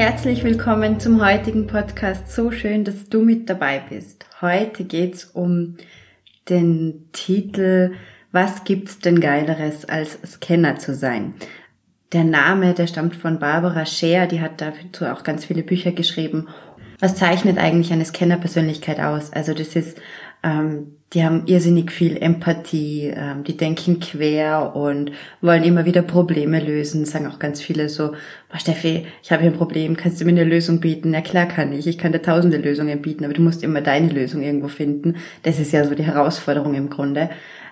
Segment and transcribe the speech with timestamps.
[0.00, 2.32] Herzlich willkommen zum heutigen Podcast.
[2.32, 4.24] So schön, dass du mit dabei bist.
[4.40, 5.76] Heute geht's um
[6.48, 7.92] den Titel
[8.32, 11.34] Was gibt's denn geileres als Scanner zu sein?
[12.14, 16.48] Der Name, der stammt von Barbara Scher, die hat dazu auch ganz viele Bücher geschrieben.
[16.98, 19.30] Was zeichnet eigentlich eine Scanner-Persönlichkeit aus?
[19.34, 20.00] Also das ist
[20.42, 25.10] ähm, die haben irrsinnig viel Empathie, ähm, die denken quer und
[25.40, 28.12] wollen immer wieder Probleme lösen, sagen auch ganz viele so,
[28.54, 31.12] Steffi, ich habe hier ein Problem, kannst du mir eine Lösung bieten?
[31.12, 34.08] Ja klar kann ich, ich kann dir tausende Lösungen bieten, aber du musst immer deine
[34.08, 35.16] Lösung irgendwo finden.
[35.42, 37.30] Das ist ja so die Herausforderung im Grunde.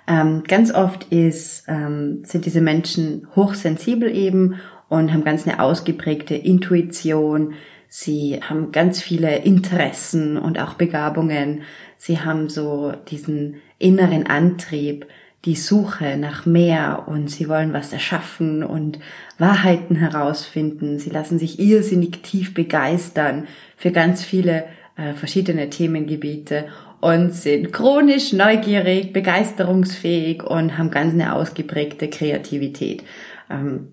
[0.08, 4.56] Ähm, ganz oft ist, ähm, sind diese Menschen hochsensibel eben
[4.88, 7.54] und haben ganz eine ausgeprägte Intuition,
[7.88, 11.62] sie haben ganz viele Interessen und auch Begabungen,
[11.98, 15.06] Sie haben so diesen inneren Antrieb,
[15.44, 18.98] die Suche nach mehr und sie wollen was erschaffen und
[19.36, 20.98] Wahrheiten herausfinden.
[20.98, 24.64] Sie lassen sich irrsinnig tief begeistern für ganz viele
[24.96, 26.66] äh, verschiedene Themengebiete
[27.00, 33.04] und sind chronisch neugierig, begeisterungsfähig und haben ganz eine ausgeprägte Kreativität.
[33.48, 33.92] Ähm,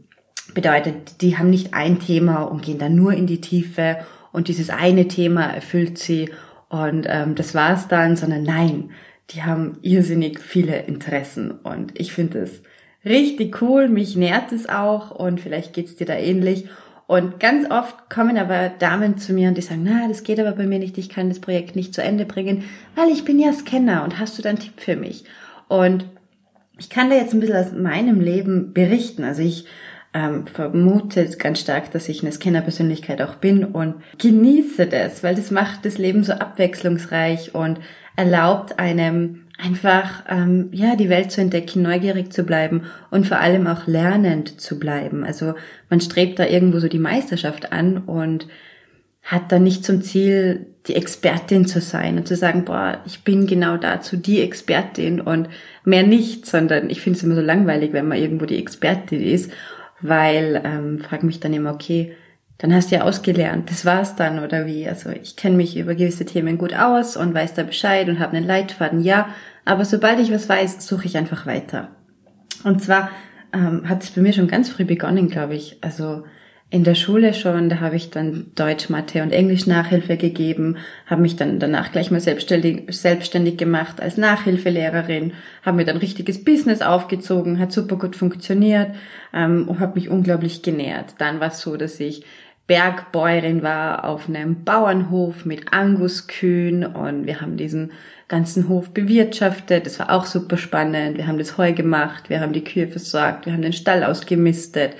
[0.54, 3.98] bedeutet, die haben nicht ein Thema und gehen dann nur in die Tiefe
[4.32, 6.30] und dieses eine Thema erfüllt sie
[6.70, 8.92] und ähm, das war's dann, sondern nein,
[9.32, 12.61] die haben irrsinnig viele Interessen und ich finde es
[13.04, 16.66] richtig cool, mich nährt es auch und vielleicht geht's dir da ähnlich.
[17.08, 20.54] Und ganz oft kommen aber Damen zu mir und die sagen, na, das geht aber
[20.54, 22.64] bei mir nicht, ich kann das Projekt nicht zu Ende bringen,
[22.95, 25.23] weil ich bin ja Scanner und hast du da einen Tipp für mich?
[25.67, 26.05] Und
[26.80, 29.23] ich kann da jetzt ein bisschen aus meinem Leben berichten.
[29.23, 29.66] Also ich
[30.15, 35.52] ähm, vermutet ganz stark, dass ich eine Scanner-Persönlichkeit auch bin und genieße das, weil das
[35.52, 37.80] macht das Leben so abwechslungsreich und
[38.15, 43.67] erlaubt einem einfach ähm, ja die Welt zu entdecken, neugierig zu bleiben und vor allem
[43.67, 45.25] auch lernend zu bleiben.
[45.25, 45.54] Also
[45.89, 48.48] man strebt da irgendwo so die Meisterschaft an und
[49.21, 53.48] hat dann nicht zum Ziel, die Expertin zu sein und zu sagen, boah, ich bin
[53.48, 55.49] genau dazu die Expertin und
[55.83, 59.52] mehr nicht, sondern ich finde es immer so langweilig, wenn man irgendwo die Expertin ist
[60.08, 62.16] weil ähm, frag mich dann immer, okay,
[62.58, 64.88] dann hast du ja ausgelernt, das war's dann oder wie?
[64.88, 68.38] Also ich kenne mich über gewisse Themen gut aus und weiß da Bescheid und habe
[68.38, 69.30] einen Leitfaden, ja,
[69.66, 71.89] aber sobald ich was weiß, suche ich einfach weiter.
[72.64, 73.10] Und zwar
[73.54, 75.77] ähm, hat es bei mir schon ganz früh begonnen, glaube ich.
[75.82, 76.23] Also
[76.75, 80.75] in der Schule schon, da habe ich dann Deutsch, Mathe und Englisch Nachhilfe gegeben,
[81.05, 85.31] habe mich dann danach gleich mal selbstständig, selbstständig gemacht als Nachhilfelehrerin,
[85.63, 88.89] habe mir dann richtiges Business aufgezogen, hat super gut funktioniert
[89.33, 91.15] ähm, und habe mich unglaublich genährt.
[91.17, 92.25] Dann war es so, dass ich
[92.67, 97.93] Bergbäuerin war auf einem Bauernhof mit Anguskühen und wir haben diesen
[98.27, 99.86] ganzen Hof bewirtschaftet.
[99.86, 101.17] Das war auch super spannend.
[101.17, 104.95] Wir haben das Heu gemacht, wir haben die Kühe versorgt, wir haben den Stall ausgemistet.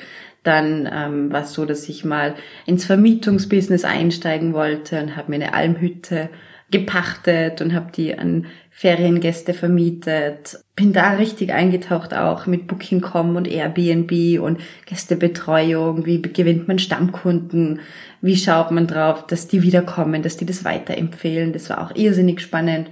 [0.46, 2.36] Dann ähm, war es so, dass ich mal
[2.68, 6.30] ins Vermietungsbusiness einsteigen wollte und habe mir eine Almhütte
[6.72, 10.60] gepachtet und habe die an Feriengäste vermietet.
[10.76, 16.06] Bin da richtig eingetaucht auch mit Booking.com und Airbnb und Gästebetreuung.
[16.06, 17.80] Wie gewinnt man Stammkunden?
[18.22, 21.54] Wie schaut man drauf, dass die wiederkommen, dass die das weiterempfehlen?
[21.54, 22.90] Das war auch irrsinnig spannend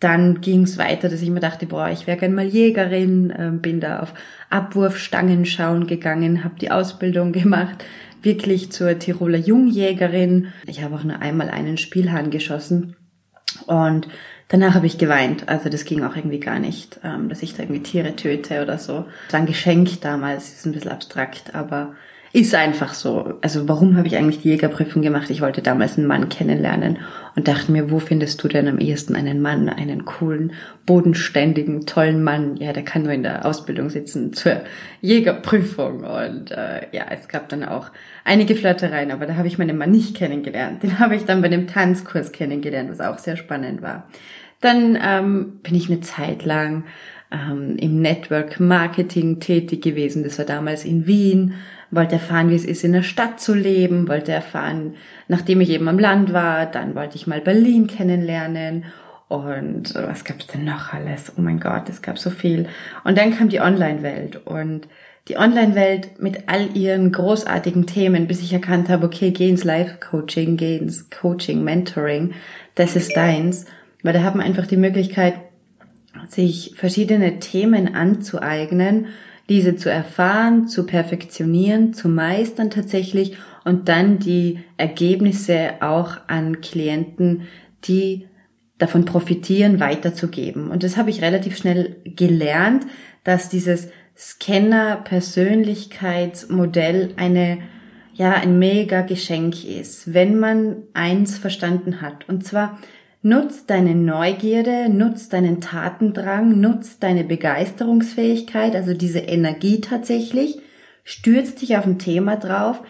[0.00, 3.50] dann ging es weiter, dass ich mir dachte, boah, ich wäre gern mal Jägerin, äh,
[3.52, 4.12] bin da auf
[4.50, 7.84] Abwurfstangen schauen gegangen, habe die Ausbildung gemacht,
[8.22, 10.48] wirklich zur Tiroler Jungjägerin.
[10.66, 12.96] Ich habe auch nur einmal einen Spielhahn geschossen
[13.66, 14.08] und
[14.48, 15.48] danach habe ich geweint.
[15.48, 18.78] Also das ging auch irgendwie gar nicht, ähm, dass ich da irgendwie Tiere töte oder
[18.78, 19.06] so.
[19.26, 21.94] Das war ein Geschenk damals, ist ein bisschen abstrakt, aber
[22.36, 23.38] ist einfach so.
[23.40, 25.30] Also warum habe ich eigentlich die Jägerprüfung gemacht?
[25.30, 26.98] Ich wollte damals einen Mann kennenlernen
[27.34, 30.52] und dachte mir, wo findest du denn am ehesten einen Mann, einen coolen,
[30.84, 32.58] bodenständigen, tollen Mann?
[32.58, 34.60] Ja, der kann nur in der Ausbildung sitzen zur
[35.00, 36.04] Jägerprüfung.
[36.04, 37.86] Und äh, ja, es gab dann auch
[38.22, 40.82] einige Flirtereien, aber da habe ich meinen Mann nicht kennengelernt.
[40.82, 44.10] Den habe ich dann bei dem Tanzkurs kennengelernt, was auch sehr spannend war.
[44.60, 46.84] Dann ähm, bin ich eine Zeit lang
[47.30, 50.22] ähm, im Network Marketing tätig gewesen.
[50.22, 51.54] Das war damals in Wien
[51.90, 54.94] wollte erfahren, wie es ist, in der Stadt zu leben, wollte erfahren,
[55.28, 58.84] nachdem ich eben am Land war, dann wollte ich mal Berlin kennenlernen
[59.28, 61.32] und was gab's denn noch alles?
[61.36, 62.68] Oh mein Gott, es gab so viel.
[63.02, 64.86] Und dann kam die Online-Welt und
[65.28, 70.56] die Online-Welt mit all ihren großartigen Themen, bis ich erkannt habe, okay, geh ins Live-Coaching,
[70.56, 72.34] geh ins Coaching, Mentoring,
[72.76, 73.64] das ist deins.
[74.04, 75.34] Weil da hat man einfach die Möglichkeit,
[76.28, 79.06] sich verschiedene Themen anzueignen,
[79.48, 87.42] diese zu erfahren, zu perfektionieren, zu meistern tatsächlich und dann die Ergebnisse auch an Klienten,
[87.84, 88.26] die
[88.78, 90.70] davon profitieren, weiterzugeben.
[90.70, 92.86] Und das habe ich relativ schnell gelernt,
[93.24, 97.58] dass dieses Scanner-Persönlichkeitsmodell eine,
[98.14, 102.28] ja, ein mega Geschenk ist, wenn man eins verstanden hat.
[102.28, 102.78] Und zwar,
[103.26, 110.60] nutzt deine Neugierde, nutzt deinen Tatendrang, nutzt deine Begeisterungsfähigkeit, also diese Energie tatsächlich,
[111.02, 112.84] stürzt dich auf ein Thema drauf,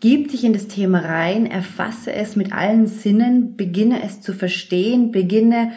[0.00, 5.12] gib dich in das Thema rein, erfasse es mit allen Sinnen, beginne es zu verstehen,
[5.12, 5.72] beginne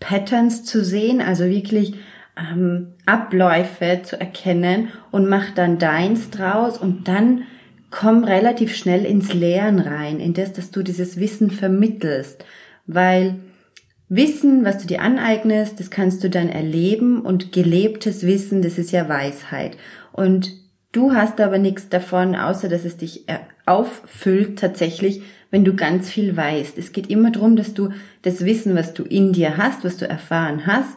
[0.00, 1.96] Patterns zu sehen, also wirklich
[2.38, 7.42] ähm, Abläufe zu erkennen und mach dann deins draus und dann
[7.90, 12.46] komm relativ schnell ins Lehren rein, in das, dass du dieses Wissen vermittelst,
[12.86, 13.40] weil
[14.08, 18.92] Wissen, was du dir aneignest, das kannst du dann erleben und gelebtes Wissen, das ist
[18.92, 19.78] ja Weisheit.
[20.12, 20.52] Und
[20.92, 26.10] du hast aber nichts davon, außer dass es dich äh, auffüllt tatsächlich, wenn du ganz
[26.10, 26.76] viel weißt.
[26.76, 27.90] Es geht immer darum, dass du
[28.22, 30.96] das Wissen, was du in dir hast, was du erfahren hast,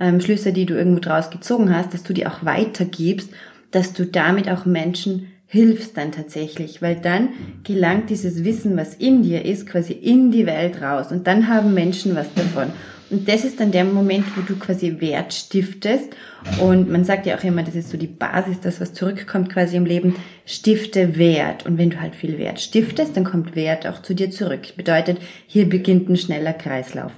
[0.00, 3.30] ähm, Schlüsse, die du irgendwo draus gezogen hast, dass du die auch weitergibst,
[3.70, 7.28] dass du damit auch Menschen hilfst dann tatsächlich, weil dann
[7.62, 11.74] gelangt dieses Wissen, was in dir ist, quasi in die Welt raus und dann haben
[11.74, 12.72] Menschen was davon.
[13.08, 16.16] Und das ist dann der Moment, wo du quasi Wert stiftest.
[16.60, 19.76] Und man sagt ja auch immer, das ist so die Basis, das, was zurückkommt quasi
[19.76, 21.66] im Leben, stifte Wert.
[21.66, 24.74] Und wenn du halt viel Wert stiftest, dann kommt Wert auch zu dir zurück.
[24.76, 27.12] Bedeutet, hier beginnt ein schneller Kreislauf.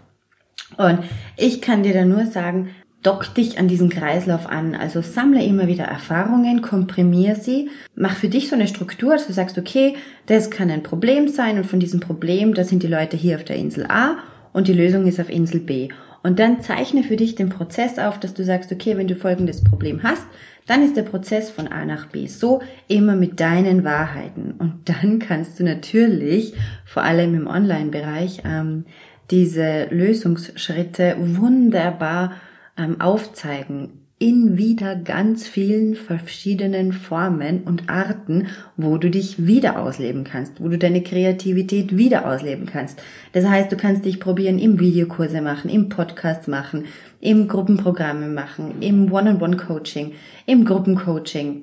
[0.76, 0.98] Und
[1.38, 2.68] ich kann dir da nur sagen,
[3.02, 4.74] dock dich an diesen Kreislauf an.
[4.74, 9.32] Also sammle immer wieder Erfahrungen, komprimier sie, mach für dich so eine Struktur, dass du
[9.32, 9.94] sagst, okay,
[10.26, 13.44] das kann ein Problem sein und von diesem Problem, da sind die Leute hier auf
[13.44, 14.16] der Insel A
[14.52, 15.88] und die Lösung ist auf Insel B.
[16.24, 19.62] Und dann zeichne für dich den Prozess auf, dass du sagst, okay, wenn du folgendes
[19.62, 20.26] Problem hast,
[20.66, 24.54] dann ist der Prozess von A nach B so immer mit deinen Wahrheiten.
[24.58, 26.54] Und dann kannst du natürlich,
[26.84, 28.84] vor allem im Online-Bereich, ähm,
[29.30, 32.32] diese Lösungsschritte wunderbar
[32.78, 40.24] ähm, aufzeigen in wieder ganz vielen verschiedenen Formen und Arten, wo du dich wieder ausleben
[40.24, 43.00] kannst, wo du deine Kreativität wieder ausleben kannst.
[43.32, 46.86] Das heißt, du kannst dich probieren im Videokurse machen, im Podcast machen,
[47.20, 50.12] im Gruppenprogramme machen, im One-on-One-Coaching,
[50.46, 51.62] im Gruppencoaching,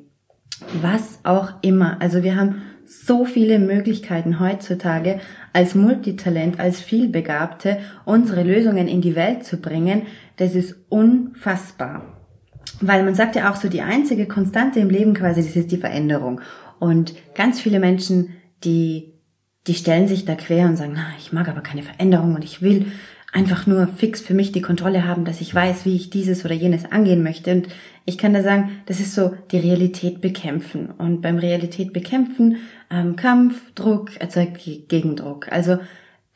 [0.81, 2.01] was auch immer.
[2.01, 5.19] Also wir haben so viele Möglichkeiten heutzutage
[5.53, 10.03] als Multitalent, als Vielbegabte unsere Lösungen in die Welt zu bringen,
[10.37, 12.03] das ist unfassbar.
[12.81, 15.77] Weil man sagt ja auch so, die einzige Konstante im Leben quasi, das ist die
[15.77, 16.41] Veränderung.
[16.79, 18.33] Und ganz viele Menschen,
[18.63, 19.13] die,
[19.67, 22.61] die stellen sich da quer und sagen, na, ich mag aber keine Veränderung und ich
[22.61, 22.87] will
[23.35, 26.55] einfach nur fix für mich die Kontrolle haben, dass ich weiß, wie ich dieses oder
[26.55, 27.51] jenes angehen möchte.
[27.51, 27.67] Und
[28.05, 30.89] ich kann da sagen, das ist so die Realität bekämpfen.
[30.89, 32.57] Und beim Realität bekämpfen,
[32.89, 35.51] ähm, Kampf, Druck erzeugt Gegendruck.
[35.51, 35.79] Also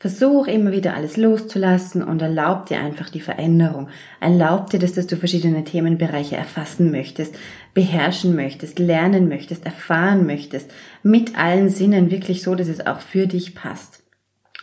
[0.00, 3.90] Versuch immer wieder alles loszulassen und erlaub dir einfach die Veränderung.
[4.18, 7.34] Erlaub dir das, dass du verschiedene Themenbereiche erfassen möchtest,
[7.74, 10.70] beherrschen möchtest, lernen möchtest, erfahren möchtest,
[11.02, 14.02] mit allen Sinnen wirklich so, dass es auch für dich passt.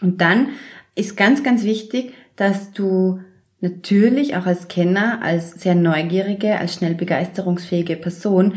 [0.02, 0.50] Und dann
[0.96, 3.20] ist ganz, ganz wichtig, dass du
[3.62, 8.56] natürlich auch als Kenner, als sehr neugierige, als schnell begeisterungsfähige Person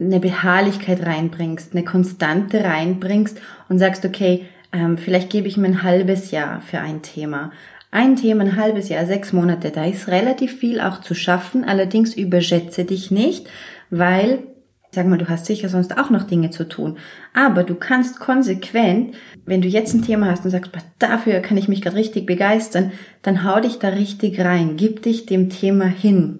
[0.00, 5.82] eine Beharrlichkeit reinbringst, eine Konstante reinbringst und sagst, okay, ähm, vielleicht gebe ich mir ein
[5.82, 7.52] halbes Jahr für ein Thema.
[7.90, 11.64] Ein Thema, ein halbes Jahr, sechs Monate, da ist relativ viel auch zu schaffen.
[11.64, 13.48] Allerdings überschätze dich nicht,
[13.90, 14.38] weil,
[14.90, 16.96] sag mal, du hast sicher sonst auch noch Dinge zu tun.
[17.34, 19.14] Aber du kannst konsequent,
[19.44, 22.92] wenn du jetzt ein Thema hast und sagst, dafür kann ich mich gerade richtig begeistern,
[23.20, 26.38] dann hau dich da richtig rein, gib dich dem Thema hin.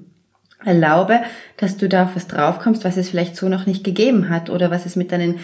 [0.64, 1.20] Erlaube,
[1.58, 4.70] dass du da auf was draufkommst, was es vielleicht so noch nicht gegeben hat oder
[4.70, 5.40] was es mit deinen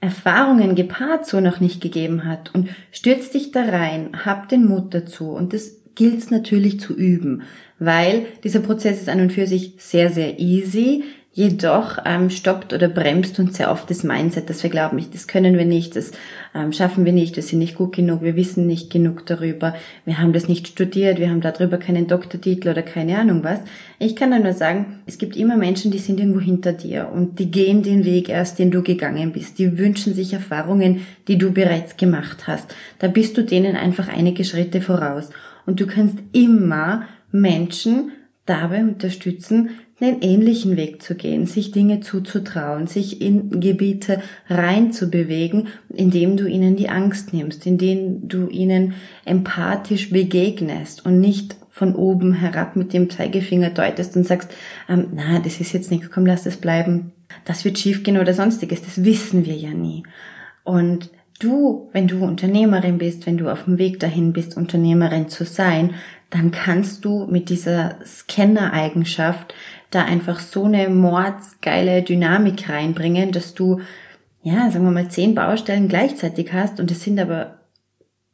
[0.00, 4.94] Erfahrungen gepaart so noch nicht gegeben hat und stürz dich da rein, hab den Mut
[4.94, 7.42] dazu und das gilt es natürlich zu üben,
[7.78, 11.04] weil dieser Prozess ist an und für sich sehr, sehr easy.
[11.32, 15.56] Jedoch ähm, stoppt oder bremst uns sehr oft das Mindset, dass wir glauben, das können
[15.56, 16.10] wir nicht, das
[16.56, 20.18] ähm, schaffen wir nicht, wir sind nicht gut genug, wir wissen nicht genug darüber, wir
[20.18, 23.60] haben das nicht studiert, wir haben darüber keinen Doktortitel oder keine Ahnung was.
[24.00, 27.38] Ich kann dann nur sagen, es gibt immer Menschen, die sind irgendwo hinter dir und
[27.38, 29.60] die gehen den Weg erst, den du gegangen bist.
[29.60, 32.74] Die wünschen sich Erfahrungen, die du bereits gemacht hast.
[32.98, 35.30] Da bist du denen einfach einige Schritte voraus.
[35.64, 38.10] Und du kannst immer Menschen
[38.46, 46.36] dabei unterstützen, einen ähnlichen Weg zu gehen, sich Dinge zuzutrauen, sich in Gebiete reinzubewegen, indem
[46.36, 52.76] du ihnen die Angst nimmst, indem du ihnen empathisch begegnest und nicht von oben herab
[52.76, 54.50] mit dem Zeigefinger deutest und sagst,
[54.88, 57.12] ähm, na, das ist jetzt nichts, komm, lass das bleiben,
[57.44, 60.02] das wird schiefgehen oder sonstiges, das wissen wir ja nie.
[60.64, 65.44] Und du, wenn du Unternehmerin bist, wenn du auf dem Weg dahin bist, Unternehmerin zu
[65.44, 65.94] sein,
[66.30, 69.52] dann kannst du mit dieser Scanner-Eigenschaft
[69.90, 73.80] da einfach so eine mordsgeile Dynamik reinbringen, dass du,
[74.42, 77.60] ja, sagen wir mal, zehn Baustellen gleichzeitig hast und es sind aber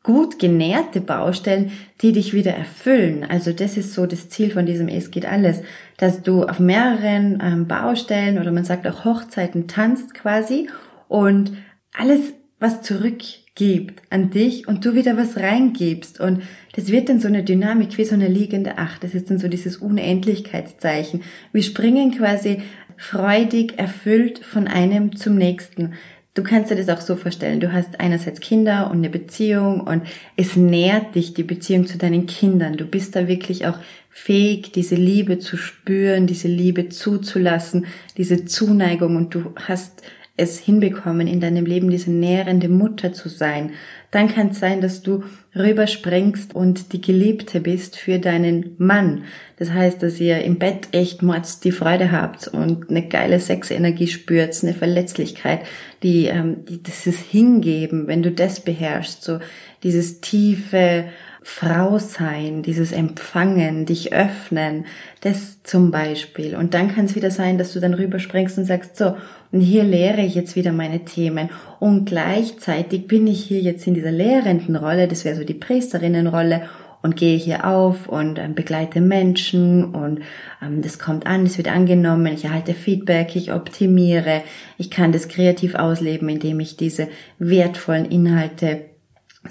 [0.03, 3.25] gut genährte Baustellen, die dich wieder erfüllen.
[3.29, 5.62] Also das ist so das Ziel von diesem Es geht alles,
[5.97, 10.69] dass du auf mehreren ähm, Baustellen oder man sagt auch Hochzeiten tanzt quasi
[11.09, 11.53] und
[11.93, 13.22] alles, was zurück
[13.54, 16.20] gibt an dich und du wieder was reingibst.
[16.20, 16.42] Und
[16.75, 19.02] das wird dann so eine Dynamik wie so eine liegende Acht.
[19.02, 21.22] Das ist dann so dieses Unendlichkeitszeichen.
[21.52, 22.62] Wir springen quasi
[22.96, 25.94] freudig erfüllt von einem zum nächsten.
[26.34, 27.60] Du kannst dir das auch so vorstellen.
[27.60, 30.02] Du hast einerseits Kinder und eine Beziehung und
[30.36, 32.76] es nährt dich die Beziehung zu deinen Kindern.
[32.76, 33.78] Du bist da wirklich auch
[34.10, 37.86] fähig, diese Liebe zu spüren, diese Liebe zuzulassen,
[38.18, 40.02] diese Zuneigung und du hast
[40.37, 43.73] es hinbekommen, in deinem Leben diese nährende Mutter zu sein,
[44.11, 45.25] dann kann es sein, dass du
[45.55, 49.25] rüberspringst und die Geliebte bist für deinen Mann.
[49.59, 54.09] Das heißt, dass ihr im Bett echt mords die Freude habt und eine geile Sexenergie
[54.09, 55.61] spürt, eine Verletzlichkeit,
[56.02, 59.38] die, ähm, die ist Hingeben, wenn du das beherrschst, so
[59.83, 61.07] dieses tiefe
[61.49, 64.85] Frau sein, dieses Empfangen, dich öffnen,
[65.21, 66.57] das zum Beispiel.
[66.57, 69.17] Und dann kann es wieder sein, dass du dann rüberspringst und sagst, so,
[69.53, 71.49] und hier lehre ich jetzt wieder meine Themen.
[71.79, 76.62] Und gleichzeitig bin ich hier jetzt in dieser lehrenden Rolle, das wäre so die Priesterinnenrolle,
[77.03, 80.23] und gehe hier auf und ähm, begleite Menschen und
[80.61, 84.43] ähm, das kommt an, es wird angenommen, ich erhalte Feedback, ich optimiere,
[84.76, 87.07] ich kann das kreativ ausleben, indem ich diese
[87.38, 88.87] wertvollen Inhalte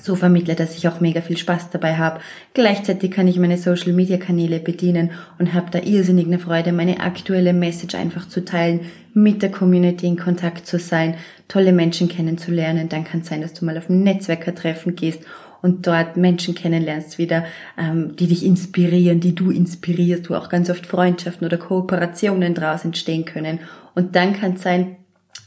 [0.01, 2.19] so vermittle, dass ich auch mega viel Spaß dabei habe.
[2.53, 6.99] Gleichzeitig kann ich meine Social Media Kanäle bedienen und habe da irrsinnig eine Freude, meine
[6.99, 8.81] aktuelle Message einfach zu teilen,
[9.13, 11.15] mit der Community in Kontakt zu sein,
[11.47, 12.89] tolle Menschen kennenzulernen.
[12.89, 15.21] Dann kann es sein, dass du mal auf ein Netzwerkertreffen gehst
[15.61, 17.45] und dort Menschen kennenlernst wieder,
[17.77, 22.85] ähm, die dich inspirieren, die du inspirierst, wo auch ganz oft Freundschaften oder Kooperationen draus
[22.85, 23.59] entstehen können.
[23.95, 24.97] Und dann kann es sein,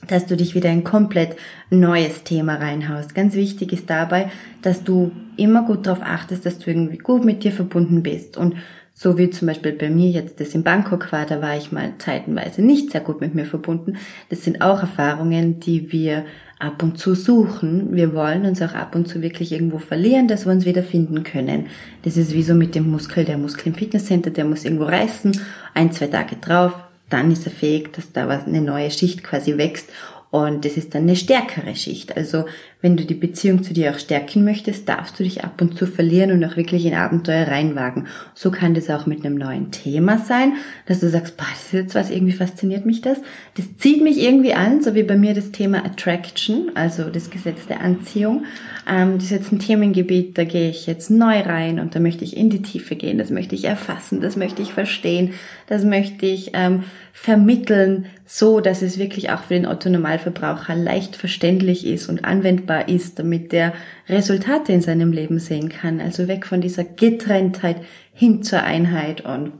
[0.07, 1.37] dass du dich wieder ein komplett
[1.71, 3.14] neues Thema reinhaust.
[3.14, 4.31] Ganz wichtig ist dabei,
[4.62, 8.37] dass du immer gut darauf achtest, dass du irgendwie gut mit dir verbunden bist.
[8.37, 8.55] Und
[8.95, 11.93] so wie zum Beispiel bei mir jetzt das in Bangkok war, da war ich mal
[11.99, 13.97] zeitenweise nicht sehr gut mit mir verbunden.
[14.28, 16.25] Das sind auch Erfahrungen, die wir
[16.59, 17.95] ab und zu suchen.
[17.95, 21.23] Wir wollen uns auch ab und zu wirklich irgendwo verlieren, dass wir uns wieder finden
[21.23, 21.67] können.
[22.02, 25.38] Das ist wie so mit dem Muskel, der Muskel im Fitnesscenter, der muss irgendwo reißen,
[25.75, 26.73] ein, zwei Tage drauf,
[27.10, 29.88] dann ist er fähig, dass da was, eine neue Schicht quasi wächst
[30.30, 32.16] und das ist dann eine stärkere Schicht.
[32.16, 32.44] Also
[32.80, 35.87] wenn du die Beziehung zu dir auch stärken möchtest, darfst du dich ab und zu
[35.87, 38.06] verlieren und auch wirklich in Abenteuer reinwagen.
[38.35, 40.52] So kann das auch mit einem neuen Thema sein,
[40.87, 43.18] dass du sagst, boah, das ist jetzt was, irgendwie fasziniert mich das.
[43.56, 47.66] Das zieht mich irgendwie an, so wie bei mir das Thema Attraction, also das Gesetz
[47.66, 48.44] der Anziehung.
[48.88, 52.23] Ähm, das ist jetzt ein Themengebiet, da gehe ich jetzt neu rein und da möchte
[52.23, 55.35] ich in die Tiefe gehen, das möchte ich erfassen, das möchte ich verstehen,
[55.66, 61.85] das möchte ich ähm, vermitteln, so dass es wirklich auch für den Otto-Normalverbraucher leicht verständlich
[61.85, 63.72] ist und anwendbar sichtbar ist, damit der
[64.08, 66.00] Resultate in seinem Leben sehen kann.
[66.00, 67.78] Also weg von dieser Getrenntheit
[68.12, 69.52] hin zur Einheit und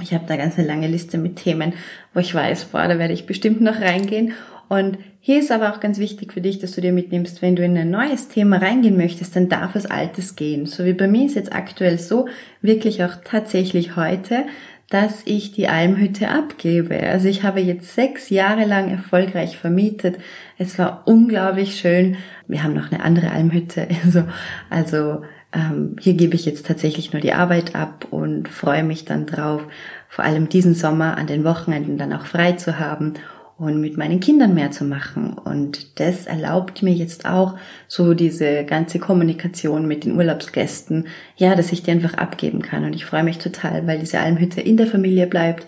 [0.00, 1.72] ich habe da ganz eine lange Liste mit Themen,
[2.14, 4.32] wo ich weiß, boah, da werde ich bestimmt noch reingehen.
[4.68, 7.64] Und hier ist aber auch ganz wichtig für dich, dass du dir mitnimmst, wenn du
[7.64, 10.66] in ein neues Thema reingehen möchtest, dann darf es Altes gehen.
[10.66, 12.28] So wie bei mir ist jetzt aktuell so,
[12.62, 14.44] wirklich auch tatsächlich heute,
[14.90, 16.98] dass ich die Almhütte abgebe.
[17.00, 20.18] Also ich habe jetzt sechs Jahre lang erfolgreich vermietet.
[20.56, 22.16] Es war unglaublich schön.
[22.46, 23.86] Wir haben noch eine andere Almhütte.
[24.04, 24.24] Also,
[24.70, 29.26] also ähm, hier gebe ich jetzt tatsächlich nur die Arbeit ab und freue mich dann
[29.26, 29.66] drauf,
[30.08, 33.14] vor allem diesen Sommer an den Wochenenden dann auch frei zu haben
[33.58, 35.32] und mit meinen Kindern mehr zu machen.
[35.32, 37.56] Und das erlaubt mir jetzt auch
[37.88, 42.84] so diese ganze Kommunikation mit den Urlaubsgästen, ja, dass ich die einfach abgeben kann.
[42.84, 45.66] Und ich freue mich total, weil diese Almhütte in der Familie bleibt,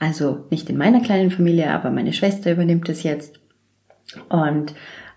[0.00, 3.40] Also nicht in meiner kleinen Familie, aber meine Schwester übernimmt es jetzt.
[4.28, 4.74] Und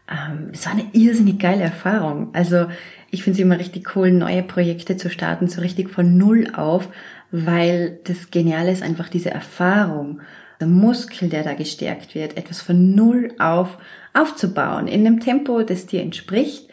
[0.10, 2.30] ähm, es war eine irrsinnig geile Erfahrung.
[2.34, 2.68] Also
[3.12, 6.90] ich finde es immer richtig cool, neue Projekte zu starten, so richtig von Null auf,
[7.32, 10.22] weil das Geniale ist einfach diese Erfahrung,
[10.62, 13.78] der Muskel, der da gestärkt wird, etwas von Null auf
[14.14, 16.70] aufzubauen, in einem Tempo, das dir entspricht.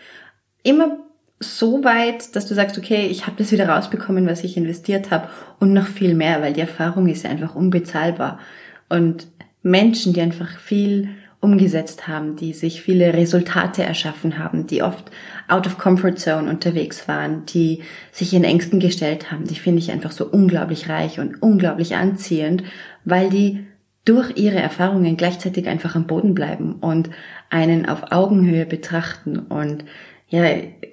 [0.63, 0.99] Immer
[1.41, 5.29] so weit, dass du sagst, okay, ich habe das wieder rausbekommen, was ich investiert habe
[5.61, 8.41] und noch viel mehr, weil die Erfahrung ist einfach unbezahlbar.
[8.89, 9.29] Und
[9.63, 15.13] Menschen, die einfach viel umgesetzt haben, die sich viele Resultate erschaffen haben, die oft
[15.47, 19.93] out of comfort zone unterwegs waren, die sich in Ängsten gestellt haben, die finde ich
[19.93, 22.65] einfach so unglaublich reich und unglaublich anziehend,
[23.05, 23.68] weil die
[24.09, 27.11] durch ihre Erfahrungen gleichzeitig einfach am Boden bleiben und
[27.51, 29.85] einen auf Augenhöhe betrachten und
[30.31, 30.45] ja,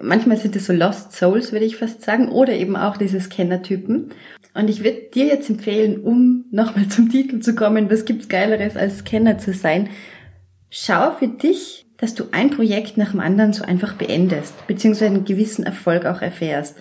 [0.02, 4.12] manchmal sind es so Lost Souls, würde ich fast sagen, oder eben auch diese Scanner-Typen.
[4.54, 8.78] Und ich würde dir jetzt empfehlen, um nochmal zum Titel zu kommen, was gibt's Geileres
[8.78, 9.90] als Scanner zu sein,
[10.78, 15.24] Schau für dich, dass du ein Projekt nach dem anderen so einfach beendest, beziehungsweise einen
[15.24, 16.76] gewissen Erfolg auch erfährst.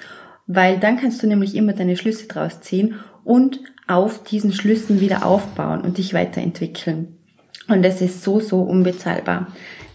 [0.48, 5.26] Weil dann kannst du nämlich immer deine Schlüsse draus ziehen und auf diesen Schlüssen wieder
[5.26, 7.16] aufbauen und dich weiterentwickeln.
[7.68, 9.48] Und das ist so, so unbezahlbar.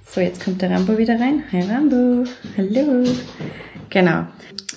[0.06, 1.44] So, jetzt kommt der Rambo wieder rein.
[1.52, 2.24] Hi Rambo,
[2.58, 3.04] hallo.
[3.90, 4.26] Genau,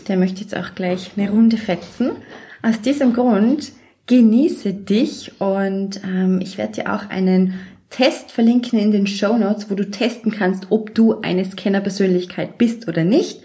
[0.09, 2.13] der möchte jetzt auch gleich eine Runde fetzen.
[2.63, 3.73] Aus diesem Grund
[4.07, 7.55] genieße dich und ähm, ich werde dir auch einen
[7.89, 12.89] Test verlinken in den Show Notes, wo du testen kannst, ob du eine Scanner-Persönlichkeit bist
[12.89, 13.43] oder nicht.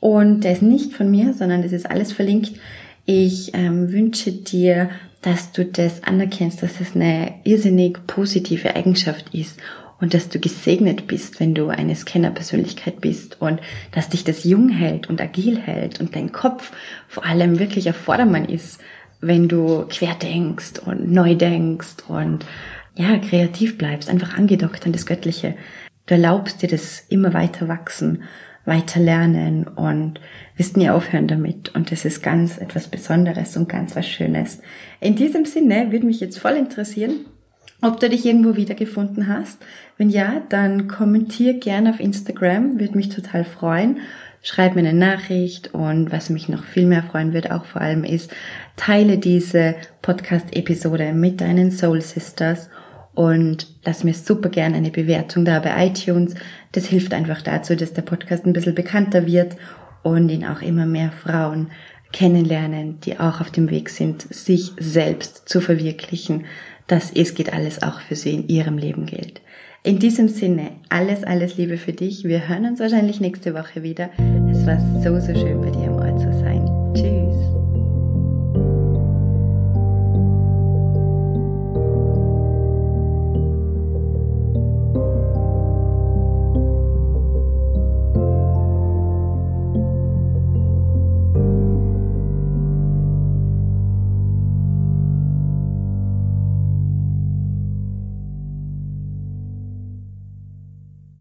[0.00, 2.52] Und der ist nicht von mir, sondern das ist alles verlinkt.
[3.06, 4.90] Ich ähm, wünsche dir,
[5.22, 9.60] dass du das anerkennst, dass es eine irrsinnig positive Eigenschaft ist
[10.00, 13.60] und dass du gesegnet bist, wenn du eine Scanner-Persönlichkeit bist und
[13.92, 16.72] dass dich das jung hält und agil hält und dein Kopf
[17.08, 18.78] vor allem wirklich auf Vordermann ist,
[19.20, 22.44] wenn du quer denkst und neu denkst und
[22.94, 25.54] ja, kreativ bleibst, einfach angedockt an das Göttliche.
[26.06, 28.22] Du erlaubst dir das immer weiter wachsen,
[28.66, 30.20] weiter lernen und
[30.56, 31.74] wirst nie aufhören damit.
[31.74, 34.60] Und das ist ganz etwas Besonderes und ganz was Schönes.
[35.00, 37.26] In diesem Sinne würde mich jetzt voll interessieren,
[37.80, 39.58] ob du dich irgendwo wiedergefunden hast.
[39.96, 44.00] Wenn ja, dann kommentier gerne auf Instagram, würde mich total freuen.
[44.42, 48.04] Schreib mir eine Nachricht und was mich noch viel mehr freuen wird auch vor allem
[48.04, 48.32] ist,
[48.76, 52.68] teile diese Podcast-Episode mit deinen Soul Sisters
[53.16, 56.34] und lass mir super gerne eine Bewertung da bei iTunes.
[56.72, 59.56] Das hilft einfach dazu, dass der Podcast ein bisschen bekannter wird
[60.02, 61.68] und ihn auch immer mehr Frauen
[62.12, 66.44] kennenlernen, die auch auf dem Weg sind, sich selbst zu verwirklichen,
[66.86, 69.40] dass es geht alles auch für sie in ihrem Leben gilt.
[69.82, 72.24] In diesem Sinne, alles, alles Liebe für dich.
[72.24, 74.10] Wir hören uns wahrscheinlich nächste Woche wieder.
[74.50, 76.35] Es war so, so schön bei dir im Ort zu sein.